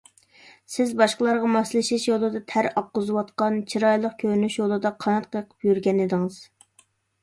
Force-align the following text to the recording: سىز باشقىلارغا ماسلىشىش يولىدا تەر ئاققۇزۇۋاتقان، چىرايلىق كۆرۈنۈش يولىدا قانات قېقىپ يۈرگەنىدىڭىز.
سىز 0.75 0.93
باشقىلارغا 1.01 1.51
ماسلىشىش 1.57 2.07
يولىدا 2.09 2.43
تەر 2.55 2.71
ئاققۇزۇۋاتقان، 2.73 3.63
چىرايلىق 3.77 4.19
كۆرۈنۈش 4.27 4.61
يولىدا 4.65 4.97
قانات 5.07 5.33
قېقىپ 5.35 5.73
يۈرگەنىدىڭىز. 5.73 6.47